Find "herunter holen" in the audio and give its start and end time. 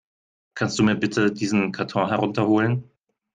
2.09-2.89